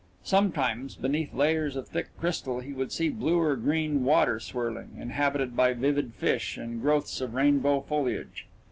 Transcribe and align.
Sometimes 0.23 0.95
beneath 0.95 1.31
layers 1.31 1.75
of 1.75 1.87
thick 1.87 2.07
crystal 2.19 2.59
he 2.59 2.73
would 2.73 2.91
see 2.91 3.07
blue 3.09 3.37
or 3.37 3.55
green 3.55 4.03
water 4.03 4.39
swirling, 4.39 4.97
inhabited 4.99 5.55
by 5.55 5.73
vivid 5.75 6.15
fish 6.15 6.57
and 6.57 6.81
growths 6.81 7.21
of 7.21 7.35
rainbow 7.35 7.81
foliage. 7.81 8.47